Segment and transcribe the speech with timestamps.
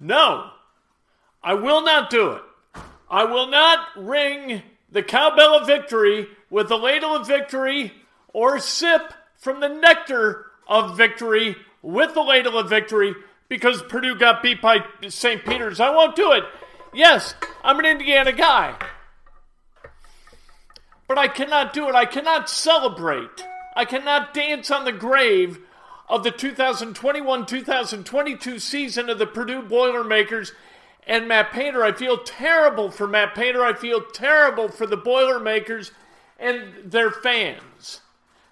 [0.00, 0.50] No,
[1.42, 2.42] I will not do it.
[3.10, 7.92] I will not ring the cowbell of victory with the ladle of victory
[8.32, 13.14] or sip from the nectar of victory with the ladle of victory
[13.48, 14.78] because Purdue got beat by
[15.08, 15.44] St.
[15.44, 15.80] Peter's.
[15.80, 16.44] I won't do it.
[16.94, 18.76] Yes, I'm an Indiana guy.
[21.08, 21.94] But I cannot do it.
[21.94, 23.44] I cannot celebrate.
[23.74, 25.58] I cannot dance on the grave
[26.10, 30.52] of the 2021 2022 season of the Purdue Boilermakers
[31.06, 31.84] and Matt Painter.
[31.84, 33.64] I feel terrible for Matt Painter.
[33.64, 35.92] I feel terrible for the Boilermakers
[36.36, 38.00] and their fans.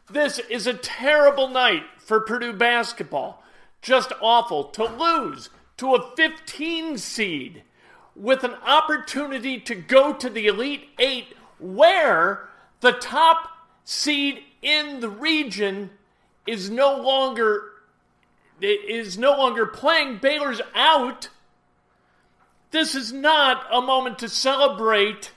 [0.09, 3.43] This is a terrible night for Purdue basketball.
[3.82, 7.65] Just awful to lose to a 15 seed
[8.15, 12.49] with an opportunity to go to the Elite Eight, where
[12.81, 13.50] the top
[13.84, 15.91] seed in the region
[16.48, 17.72] is no longer
[18.60, 20.19] is no longer playing.
[20.19, 21.28] Baylor's out.
[22.70, 25.32] This is not a moment to celebrate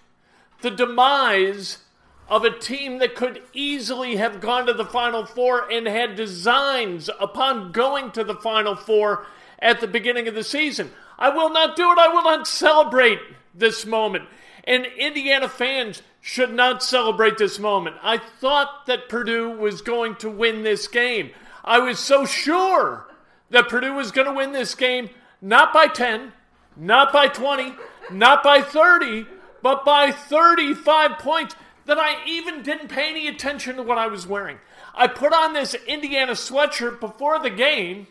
[0.62, 1.80] the demise
[2.28, 7.10] of a team that could easily have gone to the Final Four and had designs
[7.20, 9.26] upon going to the Final Four
[9.60, 10.92] at the beginning of the season.
[11.20, 12.00] I will not do it.
[12.00, 13.20] I will not celebrate
[13.54, 14.26] this moment.
[14.64, 17.96] And Indiana fans should not celebrate this moment.
[18.04, 21.32] I thought that Purdue was going to win this game.
[21.64, 23.08] I was so sure
[23.50, 25.10] that Purdue was going to win this game,
[25.42, 26.32] not by 10,
[26.78, 27.74] not by 20,
[28.12, 29.26] not by 30,
[29.62, 31.56] but by 35 points
[31.86, 34.58] that I even didn't pay any attention to what I was wearing.
[34.94, 38.08] I put on this Indiana sweatshirt before the game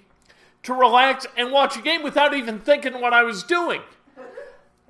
[0.64, 3.82] to relax and watch a game without even thinking what I was doing.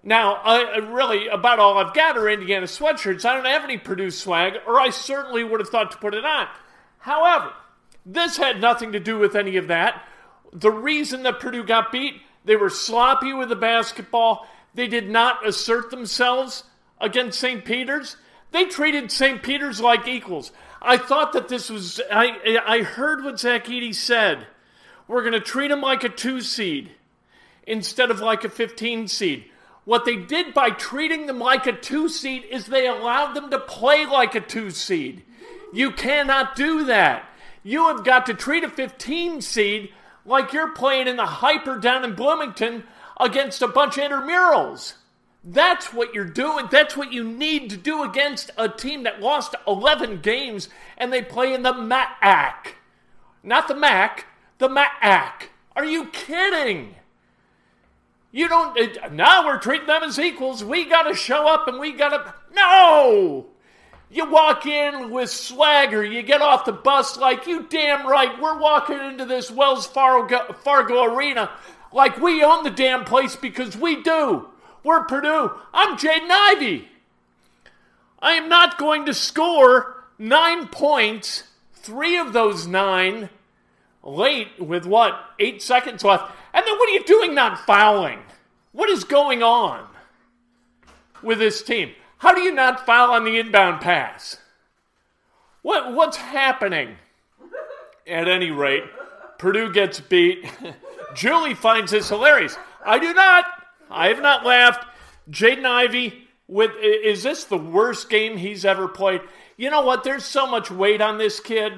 [0.03, 3.25] Now, I, really, about all I've got are Indiana sweatshirts.
[3.25, 6.25] I don't have any Purdue swag, or I certainly would have thought to put it
[6.25, 6.49] on.
[6.99, 7.53] However,
[8.07, 10.07] this had nothing to do with any of that.
[10.53, 14.49] The reason that Purdue got beat, they were sloppy with the basketball.
[14.75, 16.65] They did not assert themselves
[16.99, 17.65] against St.
[17.65, 18.17] Peter's.
[18.53, 19.43] They treated St.
[19.43, 20.51] Peter's like equals.
[20.83, 24.47] I thought that this was, I, I heard what Zach Edey said.
[25.07, 26.91] We're going to treat them like a two seed
[27.67, 29.45] instead of like a 15 seed.
[29.85, 33.59] What they did by treating them like a two seed is they allowed them to
[33.59, 35.25] play like a two seed.
[35.73, 37.29] You cannot do that.
[37.63, 39.93] You have got to treat a 15 seed
[40.25, 42.85] like you're playing in the hyper down in Bloomington
[43.19, 44.95] against a bunch of intramurals.
[45.43, 46.67] That's what you're doing.
[46.71, 50.69] That's what you need to do against a team that lost 11 games
[50.99, 52.77] and they play in the MAC.
[53.43, 54.27] Not the MAC,
[54.59, 55.51] the MAC.
[55.75, 56.97] Are you kidding?
[58.33, 58.77] You don't.
[58.77, 60.63] It, now we're treating them as equals.
[60.63, 62.35] We got to show up and we got to.
[62.55, 63.47] No!
[64.09, 66.05] You walk in with swagger.
[66.05, 68.41] You get off the bus like you damn right.
[68.41, 71.51] We're walking into this Wells Fargo, Fargo arena
[71.93, 74.49] like we own the damn place because we do.
[74.83, 75.53] We're Purdue.
[75.73, 76.89] I'm Jaden Ivey.
[78.21, 81.45] I am not going to score nine points,
[81.75, 83.31] three of those nine
[84.03, 86.33] late with what, eight seconds left.
[86.53, 88.21] And then what are you doing not fouling?
[88.73, 89.87] What is going on
[91.23, 91.93] with this team?
[92.19, 94.39] How do you not foul on the inbound pass?
[95.63, 96.97] What, what's happening?
[98.07, 98.85] At any rate,
[99.39, 100.45] Purdue gets beat.
[101.15, 102.57] Julie finds this hilarious.
[102.85, 103.45] I do not.
[103.91, 104.85] I have not laughed.
[105.31, 109.21] Jaden Ivey with is this the worst game he's ever played?
[109.57, 110.05] You know what?
[110.05, 111.73] There's so much weight on this kid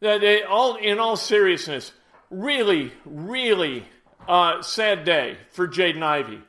[0.00, 1.92] that it, all in all seriousness,
[2.32, 3.86] really, really
[4.26, 6.40] uh, sad day for Jaden Ivey.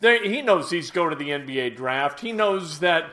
[0.00, 2.20] He knows he's going to the NBA draft.
[2.20, 3.10] He knows that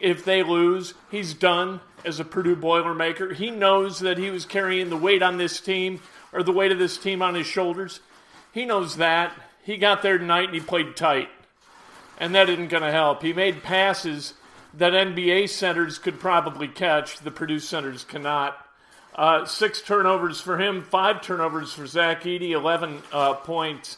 [0.00, 3.34] if they lose, he's done as a Purdue Boilermaker.
[3.34, 6.00] He knows that he was carrying the weight on this team
[6.32, 8.00] or the weight of this team on his shoulders.
[8.52, 9.32] He knows that.
[9.62, 11.28] He got there tonight and he played tight.
[12.18, 13.22] And that isn't going to help.
[13.22, 14.34] He made passes
[14.74, 18.65] that NBA centers could probably catch, the Purdue centers cannot.
[19.16, 23.96] Uh, six turnovers for him, five turnovers for Zach Edey, 11 uh, points.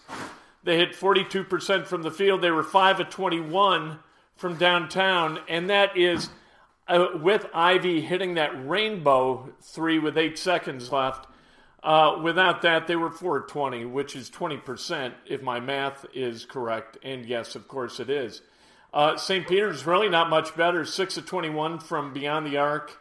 [0.62, 2.41] They hit 42% from the field.
[2.41, 3.99] They were 5 of 21
[4.37, 6.31] from downtown, and that is
[6.87, 11.26] uh, with Ivey hitting that rainbow three with eight seconds left.
[11.82, 16.97] Uh, without that, they were 420, which is 20% if my math is correct.
[17.03, 18.43] And yes, of course it is.
[18.94, 19.49] Uh, St.
[19.49, 23.00] Peter's really not much better, 6 of 21 from beyond the arc.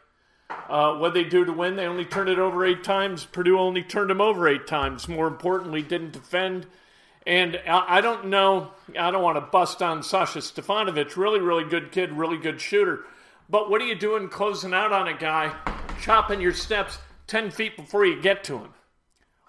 [0.49, 1.75] Uh, what they do to win?
[1.75, 3.25] They only turned it over eight times.
[3.25, 5.07] Purdue only turned them over eight times.
[5.07, 6.67] More importantly, didn't defend.
[7.25, 11.17] And I don't know, I don't want to bust on Sasha Stefanovic.
[11.17, 13.03] Really, really good kid, really good shooter.
[13.49, 15.53] But what are you doing closing out on a guy,
[16.01, 18.69] chopping your steps 10 feet before you get to him?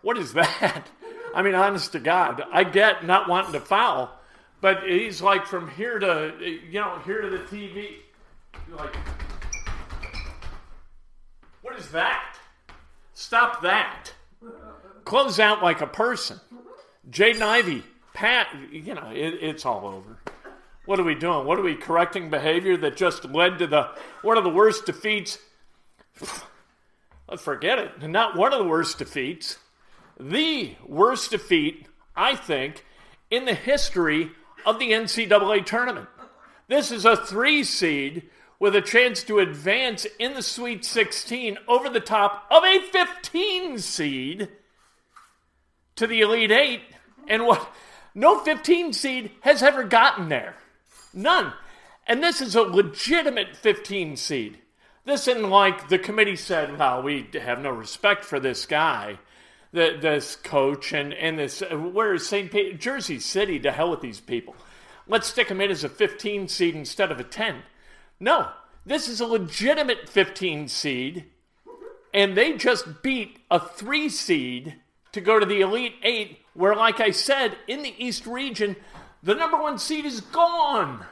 [0.03, 0.89] What is that?
[1.35, 4.19] I mean, honest to God, I get not wanting to foul,
[4.61, 7.99] but he's like from here to, you know, here to the TV.
[8.77, 8.97] Like,
[11.89, 12.37] that?
[13.15, 14.13] Stop that.
[15.05, 16.41] Close out like a person.
[17.11, 17.83] Jaden Ivey,
[18.13, 20.19] Pat, you know, it, it's all over.
[20.85, 21.47] What are we doing?
[21.47, 23.91] What are we correcting behavior that just led to the
[24.23, 25.39] one of the worst defeats?
[27.29, 28.03] Let's forget it.
[28.09, 29.59] Not one of the worst defeats.
[30.19, 31.87] The worst defeat,
[32.17, 32.85] I think,
[33.31, 34.31] in the history
[34.65, 36.09] of the NCAA tournament.
[36.69, 38.29] This is a three seed
[38.61, 43.79] with a chance to advance in the Sweet 16 over the top of a 15
[43.79, 44.49] seed
[45.97, 46.83] to the Elite Eight.
[47.29, 47.71] And what?
[48.15, 50.57] No 15 seed has ever gotten there.
[51.15, 51.53] None.
[52.07, 54.59] And this is a legitimate 15 seed.
[55.05, 59.19] This isn't like the committee said, well, we have no respect for this guy,
[59.73, 61.63] the, this coach, and, and this.
[61.71, 62.51] Where is St.
[62.51, 62.77] Peter?
[62.77, 64.55] Jersey City, to hell with these people.
[65.07, 67.63] Let's stick him in as a 15 seed instead of a 10.
[68.21, 68.49] No,
[68.85, 71.25] this is a legitimate 15 seed,
[72.13, 74.77] and they just beat a 3 seed
[75.13, 78.77] to go to the Elite Eight, where, like I said, in the East region,
[79.23, 81.05] the number one seed is gone.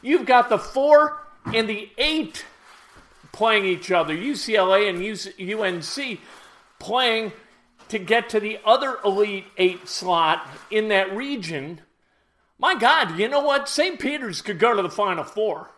[0.00, 1.18] You've got the 4
[1.54, 2.44] and the 8
[3.32, 6.20] playing each other, UCLA and UNC
[6.78, 7.32] playing
[7.88, 11.80] to get to the other Elite Eight slot in that region.
[12.58, 13.68] My God, you know what?
[13.68, 13.98] St.
[13.98, 15.70] Peter's could go to the Final Four.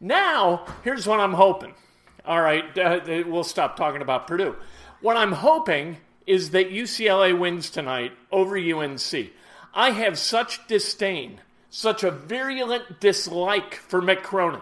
[0.00, 1.74] Now, here's what I'm hoping.
[2.24, 4.56] All right, uh, we'll stop talking about Purdue.
[5.00, 9.30] What I'm hoping is that UCLA wins tonight over UNC.
[9.72, 11.40] I have such disdain,
[11.70, 14.60] such a virulent dislike for Mick Cronin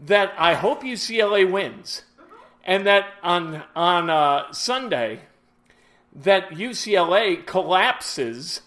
[0.00, 2.02] that I hope UCLA wins,
[2.64, 5.20] and that on on uh, Sunday
[6.14, 8.62] that UCLA collapses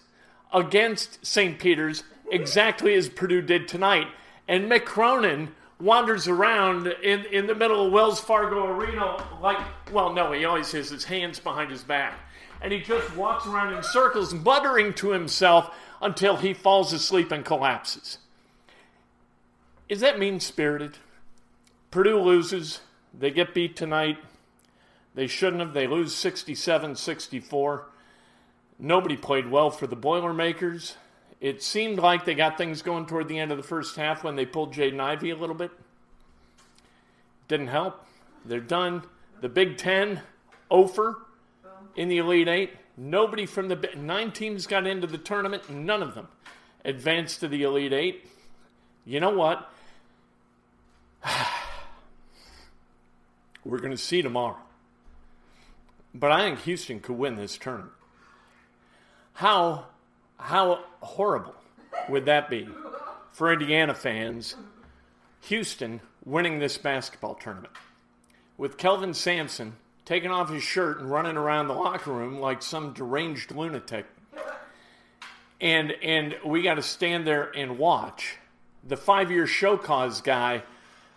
[0.52, 1.58] against St.
[1.58, 4.06] Peter's exactly as Purdue did tonight,
[4.48, 5.50] and Mick Cronin
[5.80, 9.58] wanders around in, in the middle of Wells Fargo Arena like,
[9.92, 12.14] well, no, he always has his hands behind his back.
[12.60, 17.44] And he just walks around in circles, muttering to himself until he falls asleep and
[17.44, 18.18] collapses.
[19.88, 20.98] Is that mean spirited?
[21.90, 22.80] Purdue loses.
[23.16, 24.18] They get beat tonight.
[25.14, 25.74] They shouldn't have.
[25.74, 27.86] They lose 67 64.
[28.78, 30.96] Nobody played well for the Boilermakers.
[31.40, 34.36] It seemed like they got things going toward the end of the first half when
[34.36, 35.70] they pulled Jaden Ivey a little bit.
[37.48, 38.04] Didn't help.
[38.44, 39.02] They're done.
[39.40, 40.22] The Big Ten,
[40.70, 41.18] Ofer
[41.96, 42.70] in the Elite Eight.
[42.96, 45.68] Nobody from the nine teams got into the tournament.
[45.68, 46.28] None of them
[46.84, 48.26] advanced to the Elite Eight.
[49.04, 49.70] You know what?
[53.64, 54.56] We're going to see tomorrow.
[56.14, 57.92] But I think Houston could win this tournament.
[59.34, 59.86] How
[60.38, 61.54] how horrible
[62.08, 62.68] would that be
[63.32, 64.56] for Indiana fans?
[65.42, 67.72] Houston winning this basketball tournament
[68.56, 69.74] with Kelvin Sampson
[70.04, 74.06] taking off his shirt and running around the locker room like some deranged lunatic.
[75.60, 78.36] And and we got to stand there and watch
[78.86, 80.62] the five-year show cause guy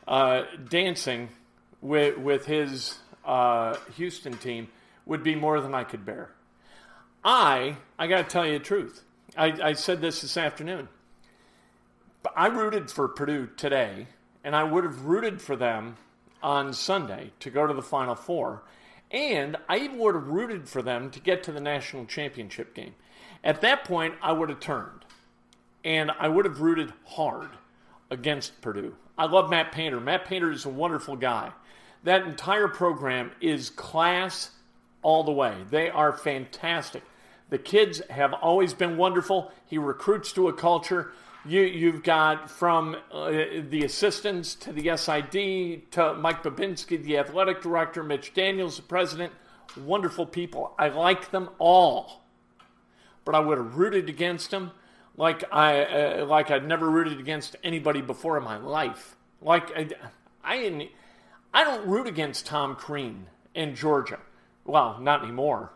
[0.08, 1.30] uh, dancing
[1.82, 4.70] with with his uh, Houston team
[5.06, 6.32] would be more than I could bear.
[7.24, 9.04] I, I got to tell you the truth.
[9.38, 10.90] I, I said this this afternoon.
[12.36, 14.08] I rooted for Purdue today,
[14.44, 15.98] and I would have rooted for them
[16.44, 18.64] on Sunday to go to the Final Four.
[19.12, 22.96] And I even would have rooted for them to get to the national championship game.
[23.44, 25.06] At that point, I would have turned
[25.88, 27.50] and I would have rooted hard
[28.12, 28.96] against Purdue.
[29.18, 30.02] I love Matt Painter.
[30.02, 31.52] Matt Painter is a wonderful guy.
[32.04, 34.52] That entire program is class
[35.02, 35.56] all the way.
[35.70, 37.04] They are fantastic.
[37.50, 39.52] The kids have always been wonderful.
[39.66, 41.12] He recruits to a culture.
[41.46, 43.32] You, you've got from uh,
[43.70, 49.32] the assistants to the SID to Mike Bobinski, the athletic director, Mitch Daniels, the president.
[49.78, 50.74] Wonderful people.
[50.78, 52.24] I like them all.
[53.24, 54.72] But I would have rooted against them
[55.18, 59.16] like I uh, like I'd never rooted against anybody before in my life.
[59.42, 59.90] Like I,
[60.44, 60.90] I,
[61.54, 64.20] I don't root against Tom Crean in Georgia.
[64.64, 65.72] Well, not anymore.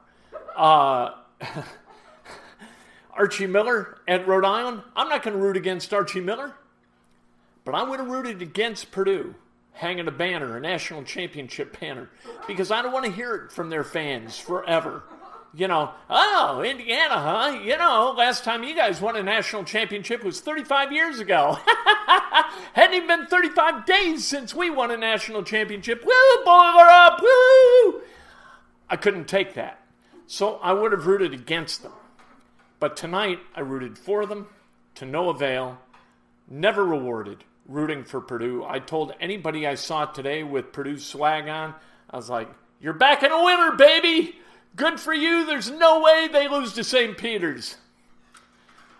[0.55, 1.11] Uh,
[3.13, 4.81] Archie Miller at Rhode Island.
[4.95, 6.53] I'm not going to root against Archie Miller,
[7.65, 9.35] but I would have rooted against Purdue
[9.73, 12.09] hanging a banner, a national championship banner,
[12.47, 15.03] because I don't want to hear it from their fans forever.
[15.53, 17.59] You know, oh, Indiana, huh?
[17.61, 21.57] You know, last time you guys won a national championship was 35 years ago.
[22.73, 26.05] Hadn't even been 35 days since we won a national championship.
[26.05, 28.01] Woo, boiler up, woo!
[28.89, 29.81] I couldn't take that.
[30.31, 31.91] So I would have rooted against them.
[32.79, 34.47] But tonight, I rooted for them
[34.95, 35.77] to no avail,
[36.49, 38.63] never rewarded rooting for Purdue.
[38.63, 41.75] I told anybody I saw today with Purdue swag on,
[42.09, 42.47] I was like,
[42.79, 44.37] you're back in a winner, baby!
[44.77, 45.45] Good for you.
[45.45, 47.17] There's no way they lose to St.
[47.17, 47.75] Peter's.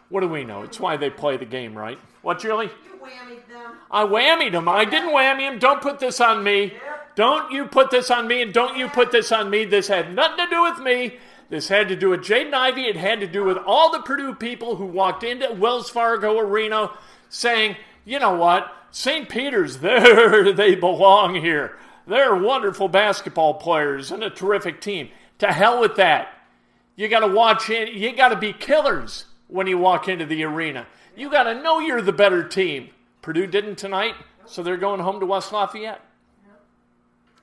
[0.10, 0.64] What do we know?
[0.64, 1.98] It's why they play the game, right?
[2.24, 2.72] What, Julie?
[2.84, 3.78] You whammied them.
[3.90, 4.68] I whammied them.
[4.68, 5.60] I didn't whammy them.
[5.60, 6.74] Don't put this on me.
[7.16, 9.66] Don't you put this on me, and don't you put this on me.
[9.66, 11.18] This had nothing to do with me.
[11.50, 12.86] This had to do with Jaden Ivey.
[12.86, 16.92] It had to do with all the Purdue people who walked into Wells Fargo Arena
[17.28, 17.76] saying,
[18.06, 18.72] you know what?
[18.92, 19.28] St.
[19.28, 21.78] Peter's, there they belong here.
[22.08, 25.10] They're wonderful basketball players and a terrific team.
[25.40, 26.30] To hell with that.
[26.96, 27.88] You got to watch in.
[28.00, 30.88] You got to be killers when you walk into the arena.
[31.16, 32.90] You got to know you're the better team.
[33.22, 34.16] Purdue didn't tonight,
[34.46, 36.02] so they're going home to West Lafayette.